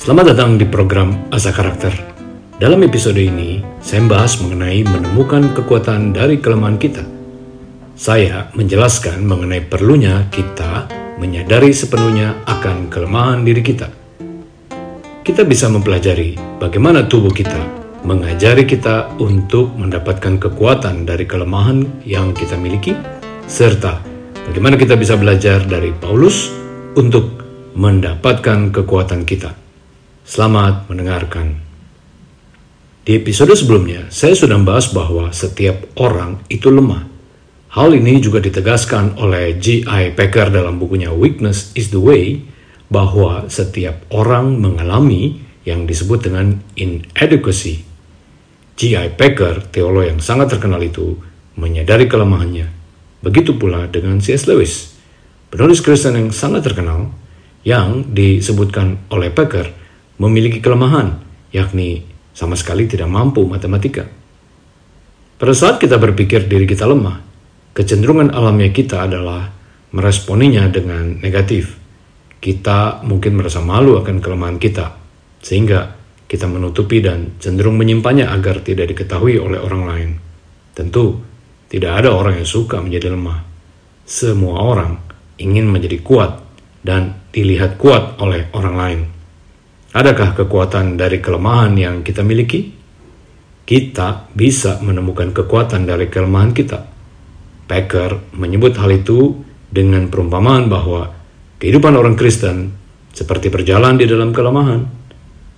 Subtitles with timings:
[0.00, 1.92] Selamat datang di program Asa Karakter.
[2.56, 7.04] Dalam episode ini, saya membahas mengenai menemukan kekuatan dari kelemahan kita.
[8.00, 10.88] Saya menjelaskan mengenai perlunya kita
[11.20, 13.92] menyadari sepenuhnya akan kelemahan diri kita.
[15.20, 17.60] Kita bisa mempelajari bagaimana tubuh kita
[18.00, 22.96] mengajari kita untuk mendapatkan kekuatan dari kelemahan yang kita miliki,
[23.44, 24.00] serta
[24.48, 26.48] bagaimana kita bisa belajar dari Paulus
[26.96, 27.36] untuk
[27.76, 29.59] mendapatkan kekuatan kita.
[30.30, 31.58] Selamat mendengarkan.
[33.02, 37.02] Di episode sebelumnya, saya sudah membahas bahwa setiap orang itu lemah.
[37.74, 40.14] Hal ini juga ditegaskan oleh G.I.
[40.14, 42.46] Packer dalam bukunya Weakness is the Way,
[42.86, 47.82] bahwa setiap orang mengalami yang disebut dengan inadequacy.
[48.78, 49.18] G.I.
[49.18, 51.18] Packer, teolog yang sangat terkenal itu,
[51.58, 52.70] menyadari kelemahannya.
[53.18, 54.46] Begitu pula dengan C.S.
[54.46, 54.94] Lewis,
[55.50, 57.10] penulis Kristen yang sangat terkenal,
[57.66, 59.79] yang disebutkan oleh Packer
[60.20, 61.16] memiliki kelemahan,
[61.48, 62.04] yakni
[62.36, 64.04] sama sekali tidak mampu matematika.
[65.40, 67.16] Pada saat kita berpikir diri kita lemah,
[67.72, 69.48] kecenderungan alamiah kita adalah
[69.96, 71.80] meresponinya dengan negatif.
[72.36, 74.92] Kita mungkin merasa malu akan kelemahan kita,
[75.40, 75.96] sehingga
[76.28, 80.10] kita menutupi dan cenderung menyimpannya agar tidak diketahui oleh orang lain.
[80.76, 81.18] Tentu,
[81.72, 83.40] tidak ada orang yang suka menjadi lemah.
[84.04, 85.00] Semua orang
[85.40, 86.40] ingin menjadi kuat
[86.84, 89.00] dan dilihat kuat oleh orang lain.
[89.90, 92.70] Adakah kekuatan dari kelemahan yang kita miliki?
[93.66, 96.78] Kita bisa menemukan kekuatan dari kelemahan kita.
[97.66, 101.10] Packer menyebut hal itu dengan perumpamaan bahwa
[101.58, 102.70] kehidupan orang Kristen
[103.10, 104.86] seperti berjalan di dalam kelemahan.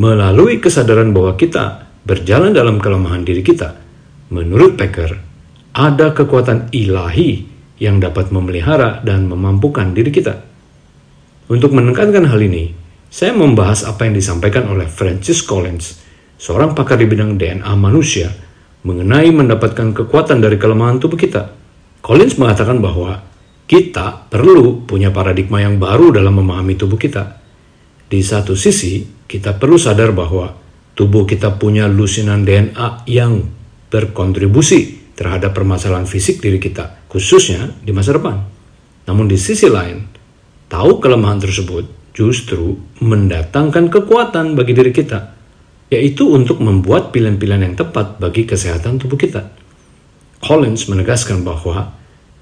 [0.00, 3.76] Melalui kesadaran bahwa kita berjalan dalam kelemahan diri kita,
[4.32, 5.20] menurut Packer,
[5.76, 7.44] ada kekuatan ilahi
[7.76, 10.40] yang dapat memelihara dan memampukan diri kita.
[11.52, 12.83] Untuk menekankan hal ini,
[13.14, 16.02] saya membahas apa yang disampaikan oleh Francis Collins,
[16.34, 18.26] seorang pakar di bidang DNA manusia,
[18.82, 21.54] mengenai mendapatkan kekuatan dari kelemahan tubuh kita.
[22.02, 23.22] Collins mengatakan bahwa
[23.70, 27.38] kita perlu punya paradigma yang baru dalam memahami tubuh kita.
[28.10, 30.50] Di satu sisi, kita perlu sadar bahwa
[30.98, 33.46] tubuh kita punya lusinan DNA yang
[33.94, 38.42] berkontribusi terhadap permasalahan fisik diri kita, khususnya di masa depan.
[39.06, 40.02] Namun di sisi lain,
[40.66, 45.34] tahu kelemahan tersebut justru mendatangkan kekuatan bagi diri kita,
[45.90, 49.50] yaitu untuk membuat pilihan-pilihan yang tepat bagi kesehatan tubuh kita.
[50.38, 51.90] Collins menegaskan bahwa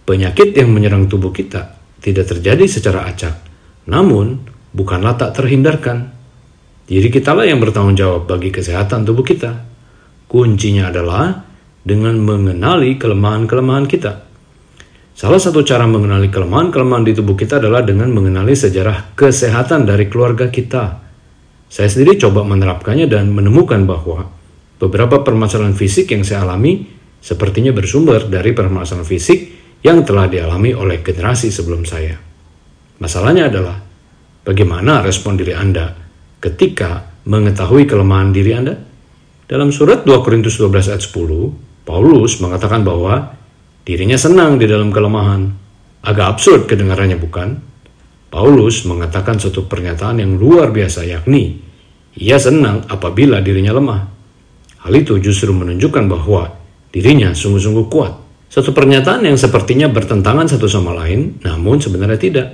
[0.05, 3.41] penyakit yang menyerang tubuh kita tidak terjadi secara acak,
[3.88, 4.44] namun
[4.77, 6.12] bukanlah tak terhindarkan.
[6.84, 9.65] Diri kitalah yang bertanggung jawab bagi kesehatan tubuh kita.
[10.28, 11.49] Kuncinya adalah
[11.81, 14.31] dengan mengenali kelemahan-kelemahan kita
[15.22, 20.50] Salah satu cara mengenali kelemahan-kelemahan di tubuh kita adalah dengan mengenali sejarah kesehatan dari keluarga
[20.50, 20.99] kita.
[21.71, 24.27] Saya sendiri coba menerapkannya dan menemukan bahwa
[24.82, 26.91] beberapa permasalahan fisik yang saya alami
[27.22, 29.38] sepertinya bersumber dari permasalahan fisik
[29.87, 32.19] yang telah dialami oleh generasi sebelum saya.
[32.99, 33.78] Masalahnya adalah
[34.43, 35.94] bagaimana respon diri Anda
[36.43, 38.75] ketika mengetahui kelemahan diri Anda?
[39.47, 43.38] Dalam surat 2 Korintus 12 ayat 10, Paulus mengatakan bahwa
[43.82, 45.43] Dirinya senang di dalam kelemahan.
[46.06, 47.59] Agak absurd kedengarannya bukan?
[48.31, 51.60] Paulus mengatakan suatu pernyataan yang luar biasa yakni
[52.16, 54.00] ia senang apabila dirinya lemah.
[54.84, 56.53] Hal itu justru menunjukkan bahwa
[56.93, 58.12] dirinya sungguh-sungguh kuat.
[58.53, 62.49] Satu pernyataan yang sepertinya bertentangan satu sama lain, namun sebenarnya tidak.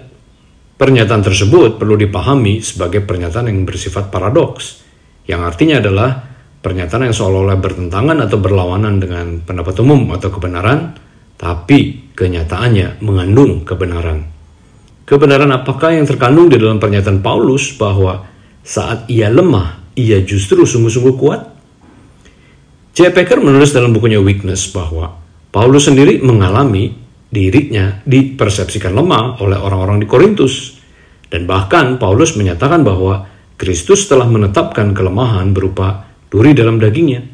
[0.79, 4.87] Pernyataan tersebut perlu dipahami sebagai pernyataan yang bersifat paradoks,
[5.27, 6.23] yang artinya adalah
[6.63, 10.95] pernyataan yang seolah-olah bertentangan atau berlawanan dengan pendapat umum atau kebenaran,
[11.39, 14.27] tapi kenyataannya mengandung kebenaran.
[15.09, 18.29] Kebenaran apakah yang terkandung di dalam pernyataan Paulus bahwa
[18.61, 21.41] saat ia lemah, ia justru sungguh-sungguh kuat?
[22.93, 23.15] J.
[23.15, 25.17] Packer menulis dalam bukunya Weakness bahwa
[25.49, 26.93] Paulus sendiri mengalami
[27.31, 30.77] dirinya dipersepsikan lemah oleh orang-orang di Korintus.
[31.29, 37.25] Dan bahkan Paulus menyatakan bahwa Kristus telah menetapkan kelemahan berupa duri dalam dagingnya.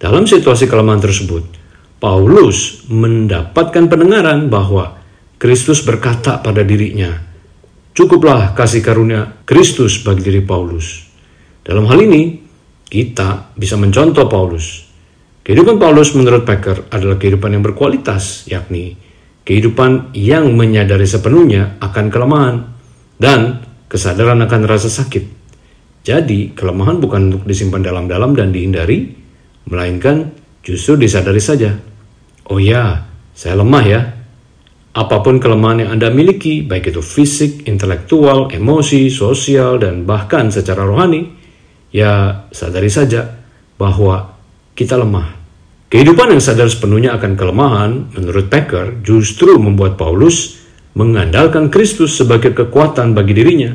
[0.00, 1.59] Dalam situasi kelemahan tersebut,
[2.00, 4.96] Paulus mendapatkan pendengaran bahwa
[5.36, 7.12] Kristus berkata pada dirinya,
[7.92, 11.04] "Cukuplah kasih karunia Kristus bagi diri Paulus."
[11.60, 12.40] Dalam hal ini,
[12.88, 14.88] kita bisa mencontoh Paulus.
[15.44, 18.96] Kehidupan Paulus menurut Packer adalah kehidupan yang berkualitas, yakni
[19.50, 22.56] kehidupan yang menyadari sepenuhnya akan kelemahan
[23.18, 25.42] dan kesadaran akan rasa sakit.
[26.06, 29.10] Jadi, kelemahan bukan untuk disimpan dalam-dalam dan dihindari,
[29.68, 30.32] melainkan
[30.62, 31.76] justru disadari saja.
[32.50, 34.00] Oh ya, saya lemah ya.
[34.90, 40.82] Apa pun kelemahan yang Anda miliki, baik itu fisik, intelektual, emosi, sosial, dan bahkan secara
[40.82, 41.30] rohani,
[41.94, 43.38] ya sadari saja
[43.78, 44.34] bahwa
[44.74, 45.38] kita lemah.
[45.94, 50.58] Kehidupan yang sadar sepenuhnya akan kelemahan, menurut Packer, justru membuat Paulus
[50.98, 53.70] mengandalkan Kristus sebagai kekuatan bagi dirinya,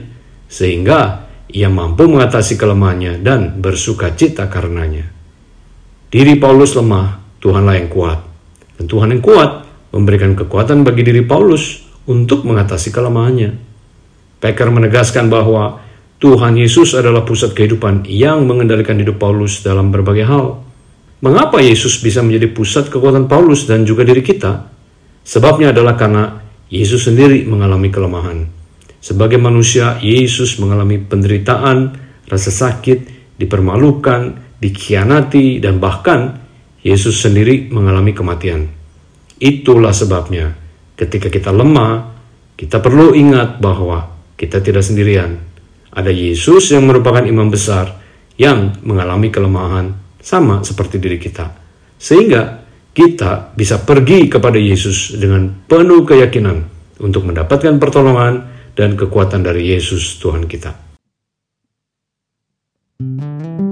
[0.51, 5.07] sehingga ia mampu mengatasi kelemahannya dan bersuka cita karenanya.
[6.11, 8.34] Diri Paulus lemah, Tuhanlah yang kuat.
[8.75, 9.63] Dan Tuhan yang kuat
[9.95, 13.51] memberikan kekuatan bagi diri Paulus untuk mengatasi kelemahannya.
[14.43, 15.81] Packer menegaskan bahwa
[16.19, 20.63] Tuhan Yesus adalah pusat kehidupan yang mengendalikan hidup Paulus dalam berbagai hal.
[21.23, 24.67] Mengapa Yesus bisa menjadi pusat kekuatan Paulus dan juga diri kita?
[25.25, 28.45] Sebabnya adalah karena Yesus sendiri mengalami kelemahan.
[29.01, 31.93] Sebagai manusia, Yesus mengalami penderitaan,
[32.25, 36.44] rasa sakit, dipermalukan, dikhianati, dan bahkan
[36.85, 38.69] Yesus sendiri mengalami kematian.
[39.41, 40.53] Itulah sebabnya,
[40.93, 42.13] ketika kita lemah,
[42.53, 44.05] kita perlu ingat bahwa
[44.37, 45.41] kita tidak sendirian.
[45.89, 47.89] Ada Yesus yang merupakan imam besar
[48.37, 51.57] yang mengalami kelemahan sama seperti diri kita.
[51.97, 52.61] Sehingga
[52.93, 56.63] kita bisa pergi kepada Yesus dengan penuh keyakinan
[57.01, 58.45] untuk mendapatkan pertolongan
[58.77, 60.85] dan kekuatan dari Yesus Tuhan kita.
[62.95, 63.64] thank you